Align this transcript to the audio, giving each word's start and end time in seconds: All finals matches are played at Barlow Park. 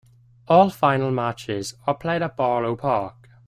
All 0.47 0.71
finals 0.71 1.13
matches 1.13 1.75
are 1.85 1.93
played 1.93 2.23
at 2.23 2.35
Barlow 2.35 2.75
Park. 2.75 3.29